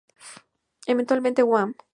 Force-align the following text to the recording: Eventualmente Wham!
Eventualmente 0.87 1.43
Wham! 1.43 1.75